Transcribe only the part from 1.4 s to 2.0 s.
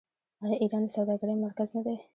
مرکز نه دی؟